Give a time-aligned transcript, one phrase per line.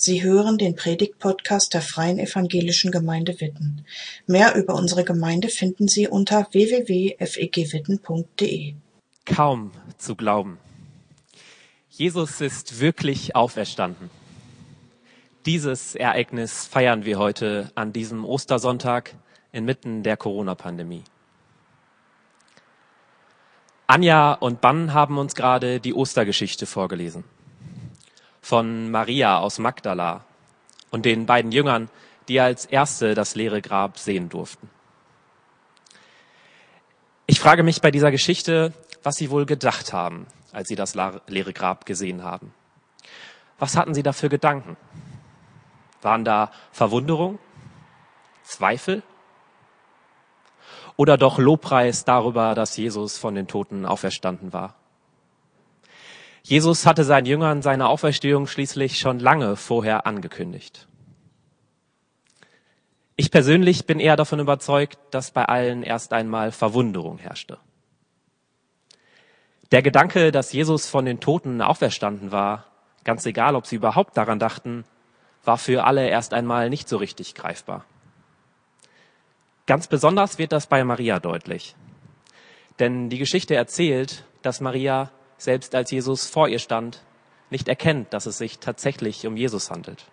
[0.00, 3.84] Sie hören den Predigt-Podcast der Freien Evangelischen Gemeinde Witten.
[4.28, 8.74] Mehr über unsere Gemeinde finden Sie unter www.fegwitten.de.
[9.26, 10.58] Kaum zu glauben.
[11.90, 14.08] Jesus ist wirklich auferstanden.
[15.46, 19.16] Dieses Ereignis feiern wir heute an diesem Ostersonntag
[19.50, 21.02] inmitten der Corona-Pandemie.
[23.88, 27.24] Anja und Bann haben uns gerade die Ostergeschichte vorgelesen
[28.40, 30.24] von Maria aus Magdala
[30.90, 31.90] und den beiden Jüngern,
[32.28, 34.68] die als Erste das leere Grab sehen durften.
[37.26, 40.94] Ich frage mich bei dieser Geschichte, was sie wohl gedacht haben, als sie das
[41.26, 42.54] leere Grab gesehen haben.
[43.58, 44.76] Was hatten sie da für Gedanken?
[46.00, 47.38] Waren da Verwunderung,
[48.44, 49.02] Zweifel
[50.96, 54.77] oder doch Lobpreis darüber, dass Jesus von den Toten auferstanden war?
[56.42, 60.88] Jesus hatte seinen Jüngern seine Auferstehung schließlich schon lange vorher angekündigt.
[63.16, 67.58] Ich persönlich bin eher davon überzeugt, dass bei allen erst einmal Verwunderung herrschte.
[69.72, 72.64] Der Gedanke, dass Jesus von den Toten auferstanden war,
[73.04, 74.84] ganz egal, ob sie überhaupt daran dachten,
[75.44, 77.84] war für alle erst einmal nicht so richtig greifbar.
[79.66, 81.74] Ganz besonders wird das bei Maria deutlich.
[82.78, 87.02] Denn die Geschichte erzählt, dass Maria selbst als Jesus vor ihr stand,
[87.50, 90.04] nicht erkennt, dass es sich tatsächlich um Jesus handelt.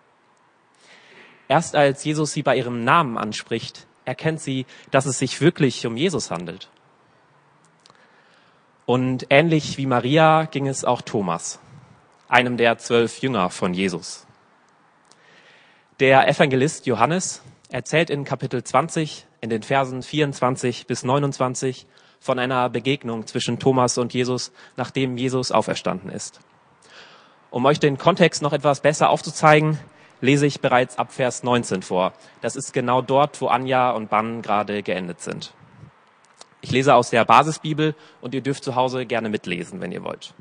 [1.48, 5.96] Erst als Jesus sie bei ihrem Namen anspricht, erkennt sie, dass es sich wirklich um
[5.96, 6.70] Jesus handelt.
[8.86, 11.58] Und ähnlich wie Maria ging es auch Thomas,
[12.28, 14.26] einem der zwölf Jünger von Jesus.
[15.98, 21.86] Der Evangelist Johannes erzählt in Kapitel 20 in den Versen 24 bis 29
[22.26, 26.40] von einer Begegnung zwischen Thomas und Jesus, nachdem Jesus auferstanden ist.
[27.50, 29.78] Um euch den Kontext noch etwas besser aufzuzeigen,
[30.20, 32.12] lese ich bereits ab Vers 19 vor.
[32.40, 35.54] Das ist genau dort, wo Anja und Bann gerade geendet sind.
[36.60, 40.34] Ich lese aus der Basisbibel und ihr dürft zu Hause gerne mitlesen, wenn ihr wollt.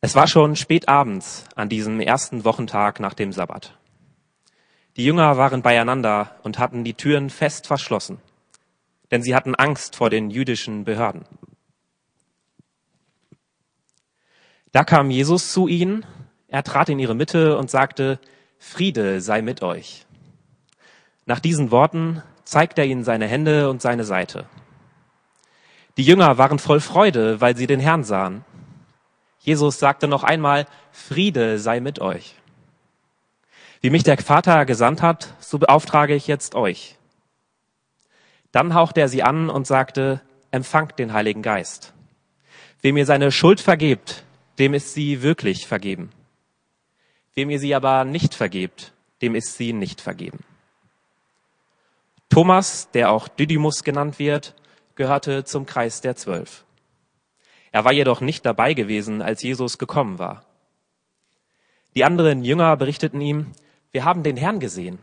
[0.00, 3.76] Es war schon spät abends an diesem ersten Wochentag nach dem Sabbat.
[4.96, 8.18] Die Jünger waren beieinander und hatten die Türen fest verschlossen
[9.14, 11.24] denn sie hatten Angst vor den jüdischen Behörden.
[14.72, 16.04] Da kam Jesus zu ihnen,
[16.48, 18.18] er trat in ihre Mitte und sagte,
[18.58, 20.04] Friede sei mit euch.
[21.26, 24.46] Nach diesen Worten zeigte er ihnen seine Hände und seine Seite.
[25.96, 28.44] Die Jünger waren voll Freude, weil sie den Herrn sahen.
[29.38, 32.34] Jesus sagte noch einmal, Friede sei mit euch.
[33.80, 36.98] Wie mich der Vater gesandt hat, so beauftrage ich jetzt euch.
[38.54, 40.20] Dann hauchte er sie an und sagte,
[40.52, 41.92] empfangt den Heiligen Geist.
[42.82, 44.22] Wem ihr seine Schuld vergebt,
[44.60, 46.12] dem ist sie wirklich vergeben.
[47.34, 48.92] Wem ihr sie aber nicht vergebt,
[49.22, 50.44] dem ist sie nicht vergeben.
[52.28, 54.54] Thomas, der auch Didymus genannt wird,
[54.94, 56.64] gehörte zum Kreis der Zwölf.
[57.72, 60.44] Er war jedoch nicht dabei gewesen, als Jesus gekommen war.
[61.96, 63.50] Die anderen Jünger berichteten ihm,
[63.90, 65.00] wir haben den Herrn gesehen.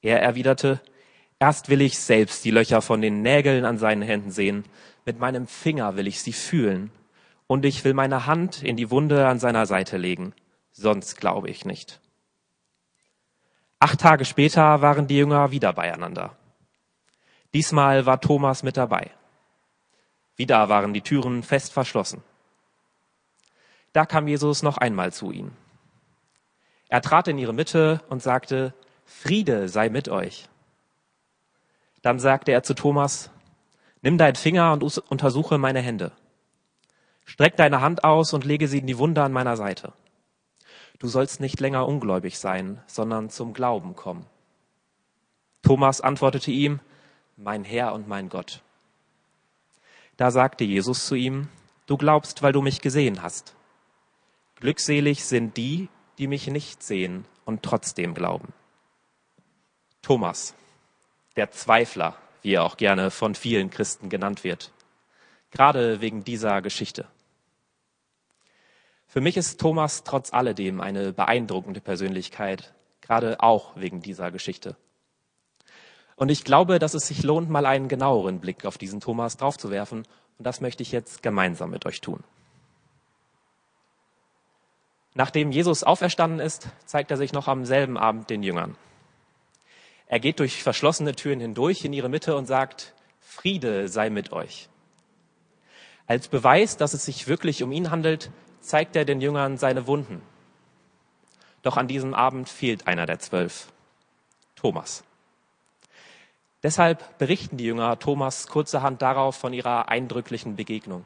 [0.00, 0.80] Er erwiderte,
[1.40, 4.66] Erst will ich selbst die Löcher von den Nägeln an seinen Händen sehen,
[5.06, 6.92] mit meinem Finger will ich sie fühlen,
[7.46, 10.34] und ich will meine Hand in die Wunde an seiner Seite legen,
[10.70, 11.98] sonst glaube ich nicht.
[13.78, 16.36] Acht Tage später waren die Jünger wieder beieinander.
[17.54, 19.10] Diesmal war Thomas mit dabei.
[20.36, 22.22] Wieder waren die Türen fest verschlossen.
[23.94, 25.56] Da kam Jesus noch einmal zu ihnen.
[26.90, 28.74] Er trat in ihre Mitte und sagte,
[29.06, 30.49] Friede sei mit euch.
[32.02, 33.30] Dann sagte er zu Thomas,
[34.02, 36.12] nimm deinen Finger und untersuche meine Hände.
[37.24, 39.92] Streck deine Hand aus und lege sie in die Wunde an meiner Seite.
[40.98, 44.26] Du sollst nicht länger ungläubig sein, sondern zum Glauben kommen.
[45.62, 46.80] Thomas antwortete ihm,
[47.36, 48.62] mein Herr und mein Gott.
[50.16, 51.48] Da sagte Jesus zu ihm,
[51.86, 53.54] du glaubst, weil du mich gesehen hast.
[54.56, 58.52] Glückselig sind die, die mich nicht sehen und trotzdem glauben.
[60.02, 60.54] Thomas,
[61.40, 64.72] der Zweifler, wie er auch gerne von vielen Christen genannt wird.
[65.50, 67.06] Gerade wegen dieser Geschichte.
[69.08, 74.76] Für mich ist Thomas trotz alledem eine beeindruckende Persönlichkeit, gerade auch wegen dieser Geschichte.
[76.14, 80.00] Und ich glaube, dass es sich lohnt, mal einen genaueren Blick auf diesen Thomas draufzuwerfen.
[80.36, 82.22] Und das möchte ich jetzt gemeinsam mit euch tun.
[85.14, 88.76] Nachdem Jesus auferstanden ist, zeigt er sich noch am selben Abend den Jüngern.
[90.10, 94.68] Er geht durch verschlossene Türen hindurch in ihre Mitte und sagt, Friede sei mit euch.
[96.08, 100.20] Als Beweis, dass es sich wirklich um ihn handelt, zeigt er den Jüngern seine Wunden.
[101.62, 103.72] Doch an diesem Abend fehlt einer der zwölf,
[104.56, 105.04] Thomas.
[106.64, 111.04] Deshalb berichten die Jünger Thomas kurzerhand darauf von ihrer eindrücklichen Begegnung.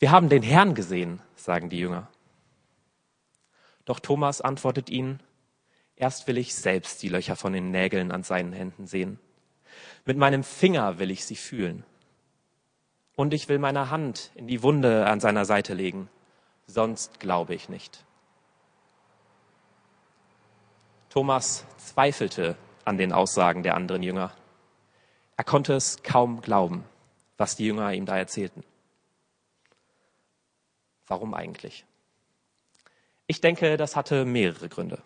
[0.00, 2.08] Wir haben den Herrn gesehen, sagen die Jünger.
[3.84, 5.20] Doch Thomas antwortet ihnen,
[5.96, 9.18] erst will ich selbst die Löcher von den Nägeln an seinen Händen sehen.
[10.04, 11.84] Mit meinem Finger will ich sie fühlen.
[13.16, 16.08] Und ich will meine Hand in die Wunde an seiner Seite legen,
[16.66, 18.04] sonst glaube ich nicht.
[21.08, 24.32] Thomas zweifelte an den Aussagen der anderen Jünger.
[25.38, 26.84] Er konnte es kaum glauben,
[27.38, 28.62] was die Jünger ihm da erzählten.
[31.06, 31.86] Warum eigentlich?
[33.26, 35.02] Ich denke, das hatte mehrere Gründe.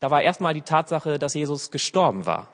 [0.00, 2.48] Da war erstmal die Tatsache, dass Jesus gestorben war.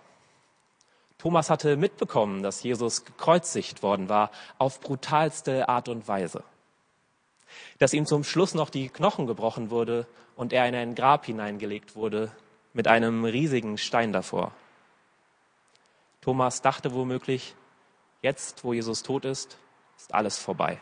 [1.18, 6.42] Thomas hatte mitbekommen, dass Jesus gekreuzigt worden war auf brutalste Art und Weise.
[7.78, 10.06] Dass ihm zum Schluss noch die Knochen gebrochen wurde
[10.36, 12.32] und er in ein Grab hineingelegt wurde
[12.72, 14.52] mit einem riesigen Stein davor.
[16.20, 17.54] Thomas dachte womöglich,
[18.22, 19.58] jetzt, wo Jesus tot ist,
[19.96, 20.80] ist alles vorbei.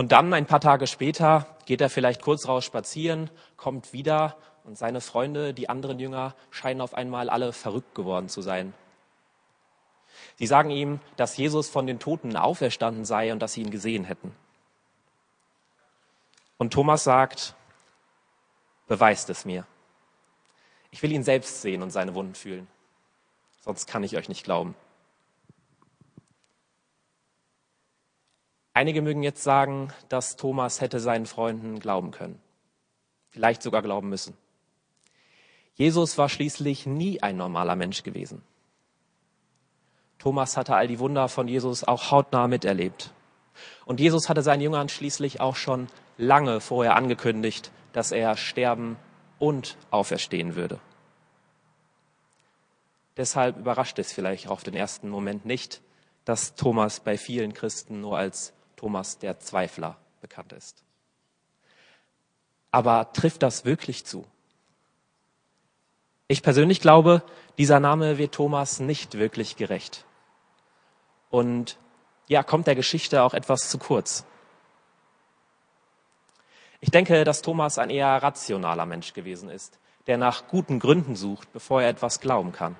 [0.00, 4.78] Und dann, ein paar Tage später, geht er vielleicht kurz raus spazieren, kommt wieder und
[4.78, 8.72] seine Freunde, die anderen Jünger, scheinen auf einmal alle verrückt geworden zu sein.
[10.36, 14.04] Sie sagen ihm, dass Jesus von den Toten auferstanden sei und dass sie ihn gesehen
[14.04, 14.34] hätten.
[16.56, 17.54] Und Thomas sagt,
[18.88, 19.66] beweist es mir.
[20.92, 22.68] Ich will ihn selbst sehen und seine Wunden fühlen.
[23.60, 24.74] Sonst kann ich euch nicht glauben.
[28.72, 32.40] Einige mögen jetzt sagen, dass Thomas hätte seinen Freunden glauben können,
[33.30, 34.36] vielleicht sogar glauben müssen.
[35.74, 38.42] Jesus war schließlich nie ein normaler Mensch gewesen.
[40.18, 43.12] Thomas hatte all die Wunder von Jesus auch hautnah miterlebt.
[43.86, 45.88] Und Jesus hatte seinen Jüngern schließlich auch schon
[46.18, 48.96] lange vorher angekündigt, dass er sterben
[49.38, 50.78] und auferstehen würde.
[53.16, 55.80] Deshalb überrascht es vielleicht auf den ersten Moment nicht,
[56.24, 60.82] dass Thomas bei vielen Christen nur als Thomas der Zweifler bekannt ist.
[62.70, 64.24] Aber trifft das wirklich zu?
[66.28, 67.22] Ich persönlich glaube,
[67.58, 70.06] dieser Name wird Thomas nicht wirklich gerecht.
[71.28, 71.76] Und
[72.26, 74.24] ja, kommt der Geschichte auch etwas zu kurz.
[76.80, 81.52] Ich denke, dass Thomas ein eher rationaler Mensch gewesen ist, der nach guten Gründen sucht,
[81.52, 82.76] bevor er etwas glauben kann.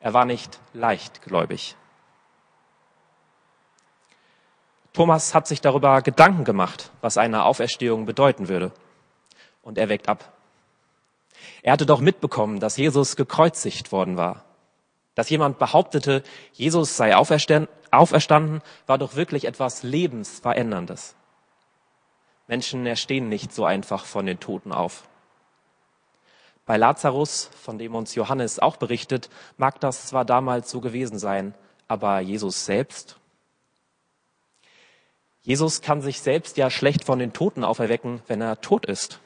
[0.00, 1.76] Er war nicht leichtgläubig.
[4.98, 8.72] Thomas hat sich darüber Gedanken gemacht, was eine Auferstehung bedeuten würde.
[9.62, 10.32] Und er weckt ab.
[11.62, 14.44] Er hatte doch mitbekommen, dass Jesus gekreuzigt worden war.
[15.14, 21.14] Dass jemand behauptete, Jesus sei auferstanden, war doch wirklich etwas Lebensveränderndes.
[22.48, 25.04] Menschen erstehen nicht so einfach von den Toten auf.
[26.66, 31.54] Bei Lazarus, von dem uns Johannes auch berichtet, mag das zwar damals so gewesen sein,
[31.86, 33.17] aber Jesus selbst
[35.48, 39.18] Jesus kann sich selbst ja schlecht von den Toten auferwecken, wenn er tot ist.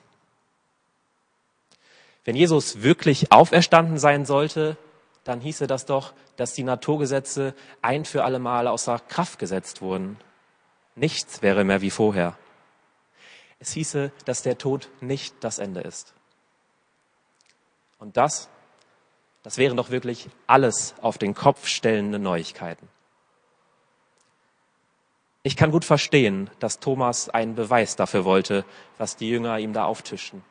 [2.25, 4.77] Wenn Jesus wirklich auferstanden sein sollte,
[5.25, 10.17] dann hieße das doch, dass die Naturgesetze ein für alle Mal außer Kraft gesetzt wurden.
[10.95, 12.39] Nichts wäre mehr wie vorher.
[13.59, 16.15] Es hieße, dass der Tod nicht das Ende ist.
[17.99, 18.49] Und das,
[19.43, 22.89] das wären doch wirklich alles auf den Kopf stellende Neuigkeiten.
[25.43, 28.65] Ich kann gut verstehen, dass Thomas einen Beweis dafür wollte,
[28.97, 30.45] was die Jünger ihm da auftischten.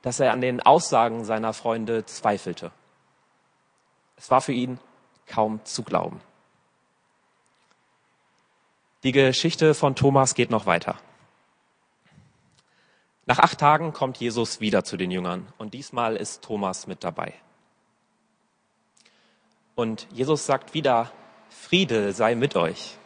[0.00, 2.72] Dass er an den Aussagen seiner Freunde zweifelte.
[4.16, 4.78] Es war für ihn
[5.26, 6.20] kaum zu glauben.
[9.02, 10.96] Die Geschichte von Thomas geht noch weiter.
[13.26, 17.34] Nach acht Tagen kommt Jesus wieder zu den Jüngern und diesmal ist Thomas mit dabei.
[19.74, 21.10] Und Jesus sagt wieder,
[21.50, 22.96] Friede sei mit euch.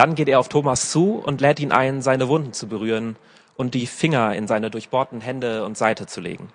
[0.00, 3.16] Dann geht er auf Thomas zu und lädt ihn ein, seine Wunden zu berühren
[3.54, 6.50] und die Finger in seine durchbohrten Hände und Seite zu legen.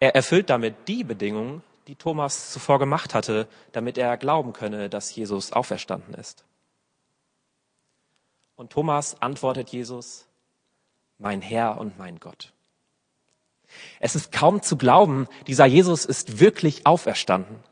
[0.00, 5.16] Er erfüllt damit die Bedingungen, die Thomas zuvor gemacht hatte, damit er glauben könne, dass
[5.16, 6.44] Jesus auferstanden ist.
[8.56, 10.26] Und Thomas antwortet Jesus,
[11.16, 12.52] mein Herr und mein Gott.
[13.98, 17.64] Es ist kaum zu glauben, dieser Jesus ist wirklich auferstanden.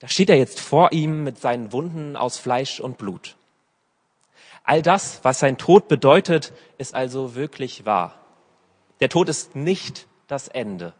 [0.00, 3.36] Da steht er jetzt vor ihm mit seinen Wunden aus Fleisch und Blut.
[4.64, 8.18] All das, was sein Tod bedeutet, ist also wirklich wahr.
[9.00, 10.94] Der Tod ist nicht das Ende.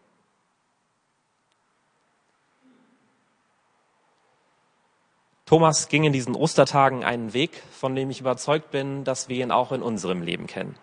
[5.46, 9.50] Thomas ging in diesen Ostertagen einen Weg, von dem ich überzeugt bin, dass wir ihn
[9.50, 10.76] auch in unserem Leben kennen.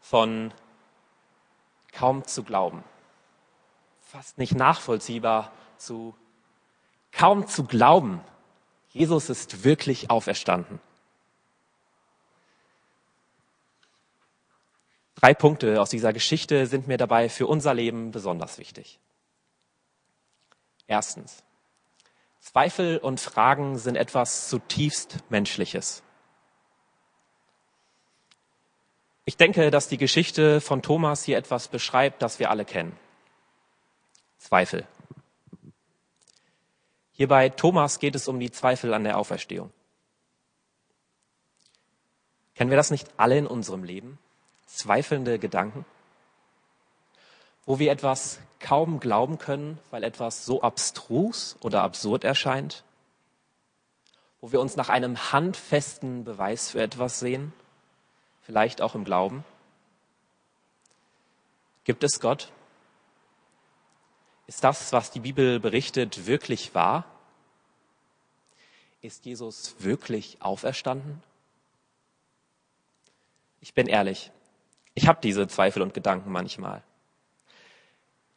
[0.00, 0.54] Von
[1.92, 2.84] kaum zu glauben,
[4.00, 6.14] fast nicht nachvollziehbar zu
[7.16, 8.20] kaum zu glauben,
[8.90, 10.80] Jesus ist wirklich auferstanden.
[15.14, 18.98] Drei Punkte aus dieser Geschichte sind mir dabei für unser Leben besonders wichtig.
[20.86, 21.42] Erstens.
[22.40, 26.02] Zweifel und Fragen sind etwas zutiefst Menschliches.
[29.24, 32.96] Ich denke, dass die Geschichte von Thomas hier etwas beschreibt, das wir alle kennen.
[34.38, 34.86] Zweifel.
[37.16, 39.72] Hier bei Thomas geht es um die Zweifel an der Auferstehung.
[42.54, 44.18] Kennen wir das nicht alle in unserem Leben?
[44.66, 45.86] Zweifelnde Gedanken?
[47.64, 52.84] Wo wir etwas kaum glauben können, weil etwas so abstrus oder absurd erscheint?
[54.42, 57.54] Wo wir uns nach einem handfesten Beweis für etwas sehen?
[58.42, 59.42] Vielleicht auch im Glauben?
[61.84, 62.52] Gibt es Gott?
[64.46, 67.04] Ist das, was die Bibel berichtet, wirklich wahr?
[69.02, 71.22] Ist Jesus wirklich auferstanden?
[73.60, 74.30] Ich bin ehrlich,
[74.94, 76.82] ich habe diese Zweifel und Gedanken manchmal.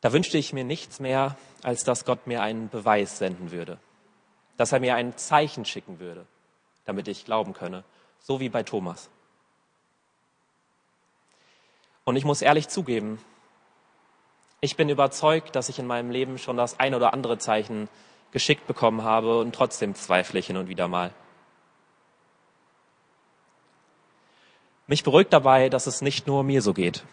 [0.02, 3.78] Da wünschte ich mir nichts mehr, als dass Gott mir einen Beweis senden würde,
[4.58, 6.26] dass er mir ein Zeichen schicken würde,
[6.86, 7.84] damit ich glauben könne,
[8.20, 9.10] so wie bei Thomas.
[12.04, 13.20] Und ich muss ehrlich zugeben,
[14.62, 17.88] ich bin überzeugt, dass ich in meinem Leben schon das ein oder andere Zeichen
[18.32, 21.14] geschickt bekommen habe und trotzdem zweifle ich hin und wieder mal.
[24.88, 27.04] Mich beruhigt dabei, dass es nicht nur mir so geht.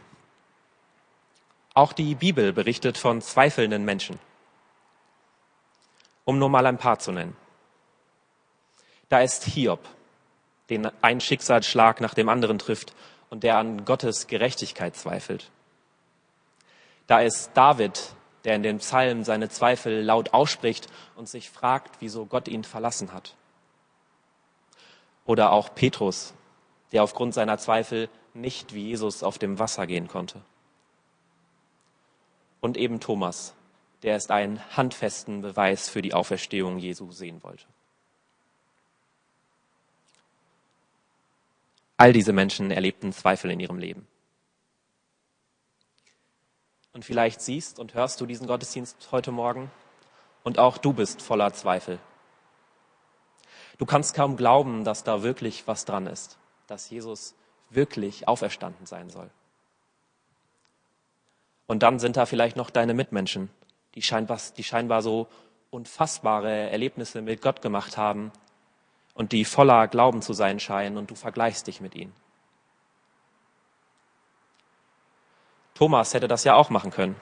[1.74, 4.18] Auch die Bibel berichtet von zweifelnden Menschen.
[6.24, 7.36] Um nur mal ein paar zu nennen.
[9.08, 9.80] Da ist Hiob,
[10.70, 12.94] den ein Schicksalsschlag nach dem anderen trifft
[13.30, 15.50] und der an Gottes Gerechtigkeit zweifelt.
[17.06, 22.26] Da ist David, der in den Psalmen seine Zweifel laut ausspricht und sich fragt, wieso
[22.26, 23.34] Gott ihn verlassen hat.
[25.24, 26.34] Oder auch Petrus,
[26.92, 30.40] der aufgrund seiner Zweifel nicht wie Jesus auf dem Wasser gehen konnte.
[32.60, 33.54] Und eben Thomas,
[34.02, 37.66] der erst einen handfesten Beweis für die Auferstehung Jesu sehen wollte.
[41.96, 44.06] All diese Menschen erlebten Zweifel in ihrem Leben.
[46.96, 49.70] Und vielleicht siehst und hörst du diesen Gottesdienst heute Morgen
[50.44, 51.98] und auch du bist voller Zweifel.
[53.76, 56.38] Du kannst kaum glauben, dass da wirklich was dran ist,
[56.68, 57.34] dass Jesus
[57.68, 59.28] wirklich auferstanden sein soll.
[61.66, 63.50] Und dann sind da vielleicht noch deine Mitmenschen,
[63.94, 65.28] die scheinbar, die scheinbar so
[65.68, 68.32] unfassbare Erlebnisse mit Gott gemacht haben
[69.12, 72.14] und die voller Glauben zu sein scheinen und du vergleichst dich mit ihnen.
[75.76, 77.16] Thomas hätte das ja auch machen können.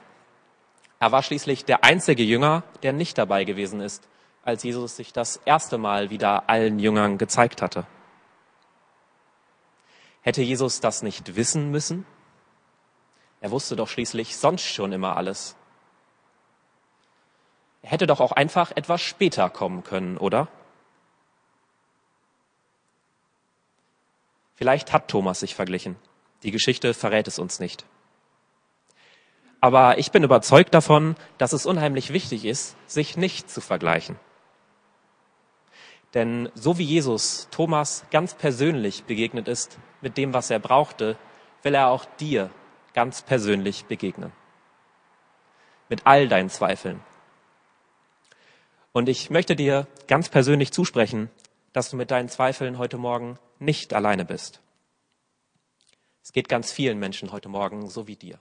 [1.00, 4.08] Er war schließlich der einzige Jünger, der nicht dabei gewesen ist,
[4.44, 7.84] als Jesus sich das erste Mal wieder allen Jüngern gezeigt hatte.
[10.22, 12.06] Hätte Jesus das nicht wissen müssen?
[13.40, 15.56] Er wusste doch schließlich sonst schon immer alles.
[17.82, 20.48] Er hätte doch auch einfach etwas später kommen können, oder?
[24.54, 25.96] Vielleicht hat Thomas sich verglichen.
[26.44, 27.84] Die Geschichte verrät es uns nicht.
[29.64, 34.16] Aber ich bin überzeugt davon, dass es unheimlich wichtig ist, sich nicht zu vergleichen.
[36.12, 41.16] Denn so wie Jesus Thomas ganz persönlich begegnet ist mit dem, was er brauchte,
[41.62, 42.50] will er auch dir
[42.92, 44.32] ganz persönlich begegnen.
[45.88, 47.00] Mit all deinen Zweifeln.
[48.92, 51.30] Und ich möchte dir ganz persönlich zusprechen,
[51.72, 54.60] dass du mit deinen Zweifeln heute Morgen nicht alleine bist.
[56.22, 58.38] Es geht ganz vielen Menschen heute Morgen so wie dir.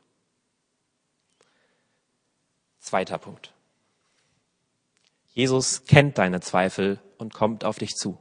[2.83, 3.53] Zweiter Punkt.
[5.29, 8.19] Jesus kennt deine Zweifel und kommt auf dich zu.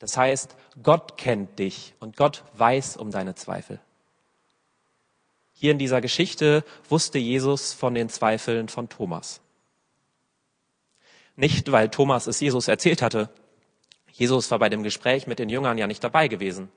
[0.00, 3.78] Das heißt, Gott kennt dich und Gott weiß um deine Zweifel.
[5.52, 9.40] Hier in dieser Geschichte wusste Jesus von den Zweifeln von Thomas.
[11.36, 13.30] Nicht, weil Thomas es Jesus erzählt hatte.
[14.10, 16.68] Jesus war bei dem Gespräch mit den Jüngern ja nicht dabei gewesen.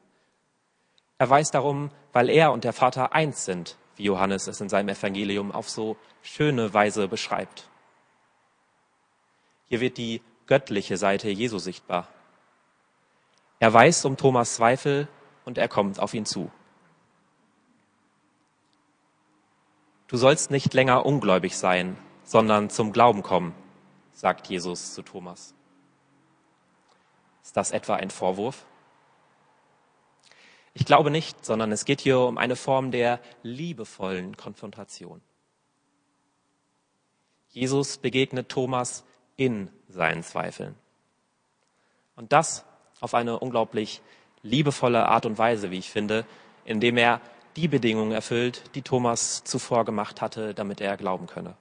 [1.18, 4.90] Er weiß darum, weil er und der Vater eins sind wie Johannes es in seinem
[4.90, 7.70] Evangelium auf so schöne Weise beschreibt.
[9.68, 12.08] Hier wird die göttliche Seite Jesu sichtbar.
[13.60, 15.08] Er weiß um Thomas Zweifel
[15.46, 16.52] und er kommt auf ihn zu.
[20.08, 23.56] Du sollst nicht länger ungläubig sein, sondern zum Glauben kommen.
[24.12, 25.56] sagt Jesus zu Thomas.
[27.44, 28.66] Ist das etwa ein Vorwurf?
[30.74, 35.22] Ich glaube nicht, sondern es geht hier um eine Form der liebevollen Konfrontation.
[37.50, 39.03] Jesus begegnet Thomas
[39.36, 40.75] in seinen Zweifeln.
[42.15, 42.65] Und das
[43.00, 44.01] auf eine unglaublich
[44.42, 46.25] liebevolle Art und Weise, wie ich finde,
[46.65, 47.22] indem er
[47.56, 51.56] die Bedingungen erfüllt, die Thomas zuvor gemacht hatte, damit er glauben könne.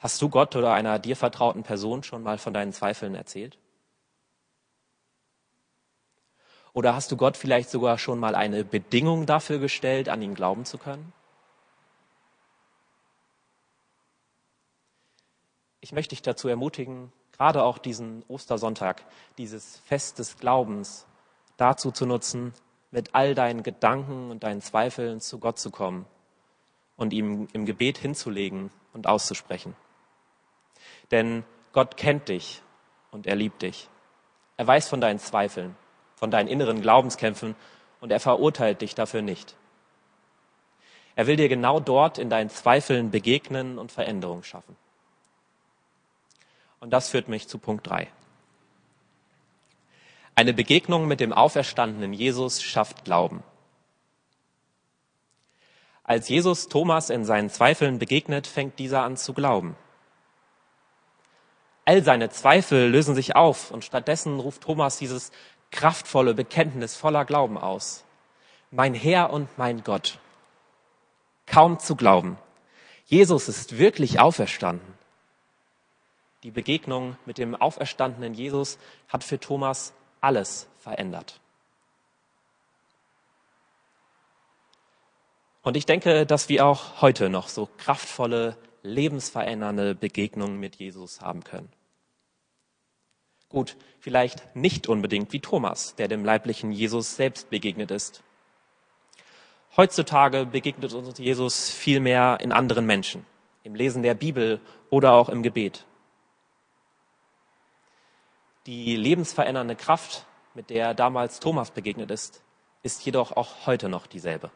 [0.00, 3.58] Hast du Gott oder einer dir vertrauten Person schon mal von deinen Zweifeln erzählt?
[6.72, 10.64] Oder hast du Gott vielleicht sogar schon mal eine Bedingung dafür gestellt, an ihn glauben
[10.64, 11.12] zu können?
[15.80, 19.02] Ich möchte dich dazu ermutigen, gerade auch diesen Ostersonntag,
[19.38, 21.06] dieses Fest des Glaubens,
[21.56, 22.52] dazu zu nutzen,
[22.90, 26.06] mit all deinen Gedanken und deinen Zweifeln zu Gott zu kommen
[26.96, 29.74] und ihm im Gebet hinzulegen und auszusprechen.
[31.10, 32.62] Denn Gott kennt dich
[33.10, 33.88] und er liebt dich.
[34.56, 35.76] Er weiß von deinen Zweifeln,
[36.20, 37.56] von deinen inneren Glaubenskämpfen
[38.00, 39.56] und er verurteilt dich dafür nicht.
[41.16, 44.76] Er will dir genau dort in deinen Zweifeln begegnen und Veränderung schaffen.
[46.78, 48.08] Und das führt mich zu Punkt drei.
[50.34, 53.42] Eine Begegnung mit dem auferstandenen Jesus schafft Glauben.
[56.04, 59.74] Als Jesus Thomas in seinen Zweifeln begegnet, fängt dieser an zu glauben.
[61.90, 65.32] All seine Zweifel lösen sich auf und stattdessen ruft Thomas dieses
[65.70, 68.04] kraftvolle Bekenntnis voller Glauben aus.
[68.70, 70.18] Mein Herr und mein Gott.
[71.46, 72.38] Kaum zu glauben.
[73.06, 74.94] Jesus ist wirklich auferstanden.
[76.42, 81.40] Die Begegnung mit dem auferstandenen Jesus hat für Thomas alles verändert.
[85.62, 91.44] Und ich denke, dass wir auch heute noch so kraftvolle, lebensverändernde Begegnungen mit Jesus haben
[91.44, 91.70] können.
[93.50, 98.22] Gut, vielleicht nicht unbedingt wie Thomas, der dem leiblichen Jesus selbst begegnet ist.
[99.76, 103.26] Heutzutage begegnet uns Jesus vielmehr in anderen Menschen,
[103.64, 105.84] im Lesen der Bibel oder auch im Gebet.
[108.66, 112.42] Die lebensverändernde Kraft, mit der damals Thomas begegnet ist,
[112.82, 114.50] ist jedoch auch heute noch dieselbe.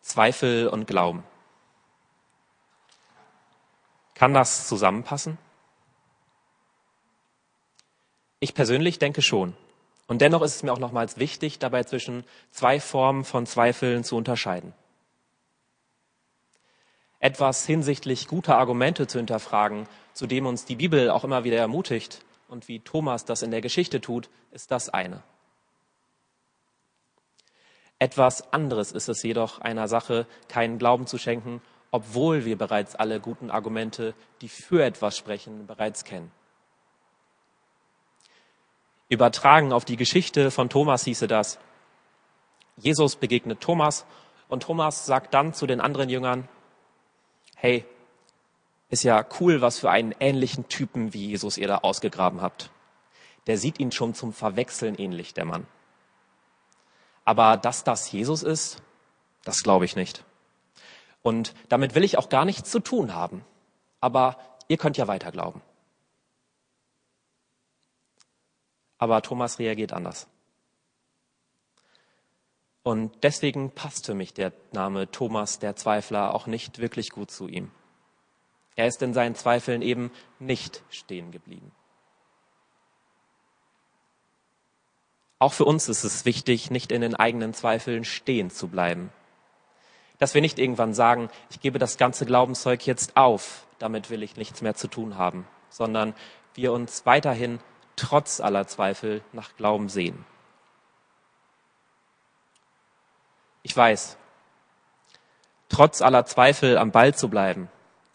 [0.00, 1.24] Zweifel und Glauben.
[4.16, 5.36] Kann das zusammenpassen?
[8.40, 9.54] Ich persönlich denke schon.
[10.06, 14.16] Und dennoch ist es mir auch nochmals wichtig, dabei zwischen zwei Formen von Zweifeln zu
[14.16, 14.72] unterscheiden.
[17.18, 22.24] Etwas hinsichtlich guter Argumente zu hinterfragen, zu dem uns die Bibel auch immer wieder ermutigt
[22.48, 25.22] und wie Thomas das in der Geschichte tut, ist das eine.
[27.98, 33.20] Etwas anderes ist es jedoch einer Sache, keinen Glauben zu schenken obwohl wir bereits alle
[33.20, 36.30] guten Argumente, die für etwas sprechen, bereits kennen.
[39.08, 41.58] Übertragen auf die Geschichte von Thomas hieße das,
[42.76, 44.04] Jesus begegnet Thomas
[44.48, 46.48] und Thomas sagt dann zu den anderen Jüngern,
[47.54, 47.86] hey,
[48.88, 52.70] ist ja cool, was für einen ähnlichen Typen wie Jesus ihr da ausgegraben habt.
[53.46, 55.66] Der sieht ihn schon zum Verwechseln ähnlich, der Mann.
[57.24, 58.82] Aber dass das Jesus ist,
[59.44, 60.24] das glaube ich nicht.
[61.26, 63.44] Und damit will ich auch gar nichts zu tun haben.
[64.00, 65.60] Aber ihr könnt ja weiter glauben.
[68.98, 70.28] Aber Thomas reagiert anders.
[72.84, 77.48] Und deswegen passt für mich der Name Thomas der Zweifler auch nicht wirklich gut zu
[77.48, 77.72] ihm.
[78.76, 81.72] Er ist in seinen Zweifeln eben nicht stehen geblieben.
[85.40, 89.10] Auch für uns ist es wichtig, nicht in den eigenen Zweifeln stehen zu bleiben,
[90.18, 94.36] dass wir nicht irgendwann sagen, ich gebe das ganze Glaubenszeug jetzt auf, damit will ich
[94.36, 96.14] nichts mehr zu tun haben, sondern
[96.54, 97.60] wir uns weiterhin
[97.96, 100.24] trotz aller Zweifel nach Glauben sehen.
[103.62, 104.16] Ich weiß,
[105.68, 107.68] trotz aller Zweifel am Ball zu bleiben,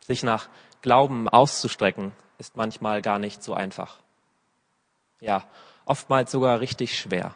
[0.08, 0.48] sich nach
[0.82, 3.98] Glauben auszustrecken, ist manchmal gar nicht so einfach.
[5.20, 5.44] Ja,
[5.86, 7.36] oftmals sogar richtig schwer.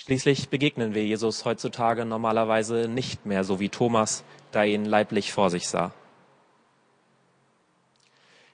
[0.00, 5.50] Schließlich begegnen wir Jesus heutzutage normalerweise nicht mehr so wie Thomas, da ihn leiblich vor
[5.50, 5.92] sich sah.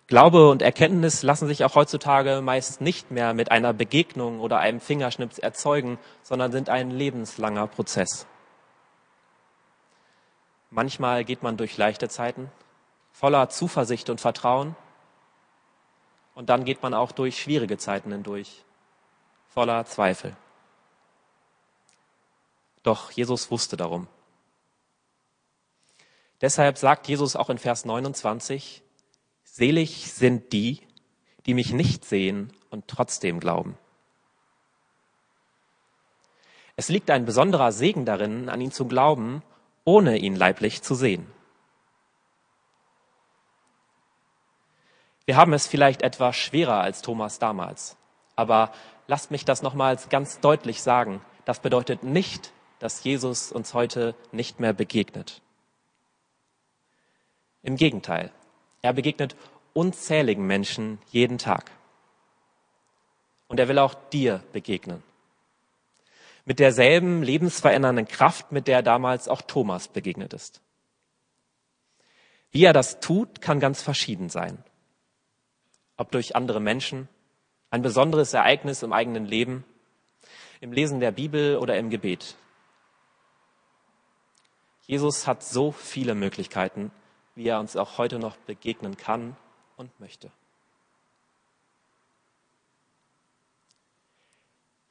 [0.07, 4.81] Glaube und Erkenntnis lassen sich auch heutzutage meist nicht mehr mit einer Begegnung oder einem
[4.81, 8.27] Fingerschnips erzeugen, sondern sind ein lebenslanger Prozess.
[10.71, 12.51] Manchmal geht man durch leichte Zeiten,
[13.13, 14.77] voller Zuversicht und Vertrauen,
[16.35, 18.65] und dann geht man auch durch schwierige Zeiten hindurch,
[19.51, 20.35] voller Zweifel.
[22.85, 24.07] Doch Jesus wusste darum.
[26.41, 28.83] Deshalb sagt Jesus auch in Vers 29,
[29.43, 30.81] Selig sind die,
[31.47, 33.79] die mich nicht sehen und trotzdem glauben.
[36.77, 39.43] Es liegt ein besonderer Segen darin, an ihn zu glauben,
[39.85, 41.27] ohne ihn leiblich zu sehen.
[45.25, 47.97] Wir haben es vielleicht etwas schwerer als Thomas damals,
[48.37, 48.73] aber
[49.07, 51.25] lasst mich das nochmals ganz deutlich sagen.
[51.45, 55.41] Das bedeutet nicht, dass Jesus uns heute nicht mehr begegnet.
[57.63, 58.31] Im Gegenteil,
[58.83, 59.37] er begegnet
[59.73, 61.71] unzähligen Menschen jeden Tag.
[63.49, 65.03] Und er will auch dir begegnen.
[66.45, 70.61] Mit derselben lebensverändernden Kraft, mit der damals auch Thomas begegnet ist.
[72.51, 74.63] Wie er das tut, kann ganz verschieden sein.
[75.97, 77.09] Ob durch andere Menschen,
[77.71, 79.65] ein besonderes Ereignis im eigenen Leben,
[80.61, 82.37] im Lesen der Bibel oder im Gebet.
[84.87, 86.91] Jesus hat so viele Möglichkeiten,
[87.35, 89.37] wie er uns auch heute noch begegnen kann
[89.77, 90.31] und möchte.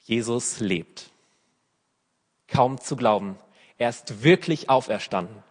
[0.01, 1.11] Jesus lebt.
[2.47, 3.37] Kaum zu glauben,
[3.77, 5.43] er ist wirklich auferstanden.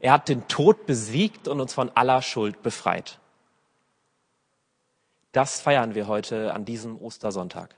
[0.00, 3.18] Er hat den Tod besiegt und uns von aller Schuld befreit.
[5.32, 7.74] Das feiern wir heute an diesem Ostersonntag.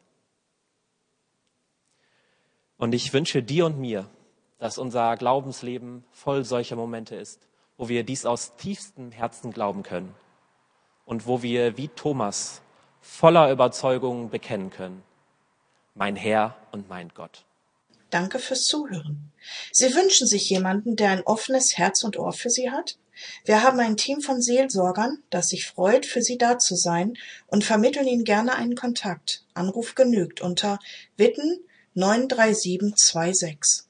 [2.77, 4.09] Und ich wünsche dir und mir,
[4.61, 7.41] dass unser Glaubensleben voll solcher Momente ist,
[7.77, 10.15] wo wir dies aus tiefstem Herzen glauben können
[11.07, 12.63] und wo wir wie Thomas
[13.01, 15.03] voller Überzeugung bekennen können,
[15.95, 17.45] mein Herr und mein Gott.
[18.11, 19.33] Danke fürs Zuhören.
[19.73, 22.99] Sie wünschen sich jemanden, der ein offenes Herz und Ohr für Sie hat?
[23.45, 27.65] Wir haben ein Team von Seelsorgern, das sich freut, für Sie da zu sein und
[27.65, 29.45] vermitteln Ihnen gerne einen Kontakt.
[29.55, 30.79] Anruf genügt unter
[31.17, 31.61] Witten
[31.95, 33.90] 93726.